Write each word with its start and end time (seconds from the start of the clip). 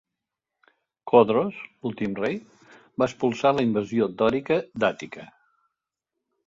Codros, 1.11 1.59
l'últim 1.87 2.17
rei, 2.21 2.39
va 3.03 3.09
expulsar 3.11 3.55
la 3.59 3.67
invasió 3.69 4.11
dòrica 4.23 4.63
d'Àtica. 4.83 5.33